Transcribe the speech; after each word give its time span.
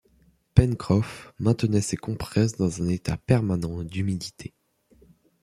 Pencroff 0.55 1.31
maintenait 1.37 1.79
ses 1.79 1.95
compresses 1.95 2.57
dans 2.57 2.81
un 2.81 2.87
état 2.87 3.17
permanent 3.17 3.83
d’humidité 3.83 4.51